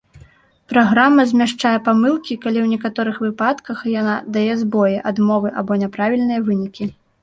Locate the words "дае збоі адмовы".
4.41-5.49